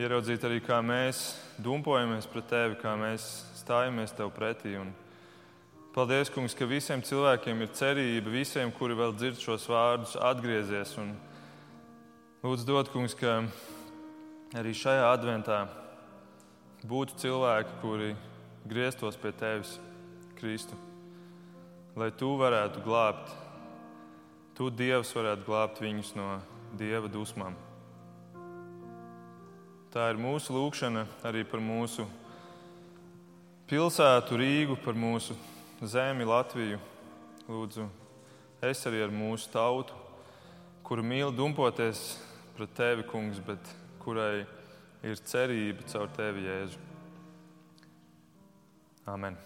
[0.00, 3.24] Ieraudzīt arī, kā mēs dumpojamies pret tevi, kā mēs
[3.60, 4.76] stājamies tev pretī.
[4.80, 4.92] Un
[5.96, 10.92] paldies, Kungs, ka visiem cilvēkiem ir cerība, visiem, kuri vēl dzird šos vārdus, atgriezies.
[11.00, 11.16] Un
[12.44, 13.40] lūdzu, dod, Kungs, ka
[14.56, 15.64] arī šajā adventā
[16.86, 18.14] būtu cilvēki, kuri
[18.68, 19.76] grieztos pie tevis,
[20.36, 20.76] Kristu,
[21.96, 23.30] lai tu varētu glābt,
[24.54, 26.26] tu Dievs varētu glābt viņus no
[26.76, 27.56] Dieva dusmām.
[29.94, 32.04] Tā ir mūsu lūkšana arī par mūsu
[33.70, 35.34] pilsētu, Rīgu, par mūsu
[35.80, 36.78] zemi, Latviju.
[37.48, 37.86] Lūdzu,
[38.60, 39.96] es arī ar mūsu tautu,
[40.84, 42.18] kuru mīl dumpoties
[42.58, 43.72] pret tevi, kungs, bet
[44.02, 44.44] kurai
[45.06, 46.80] ir cerība caur tevi, Jēzu.
[49.06, 49.36] Amen.